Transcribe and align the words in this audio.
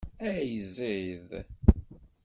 Ay 0.29 0.51
ẓid! 0.75 1.29